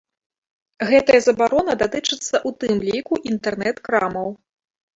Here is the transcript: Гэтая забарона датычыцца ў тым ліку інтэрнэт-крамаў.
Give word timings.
Гэтая 0.91 1.19
забарона 1.25 1.71
датычыцца 1.83 2.27
ў 2.29 2.49
тым 2.65 2.75
ліку 2.89 3.13
інтэрнэт-крамаў. 3.35 4.27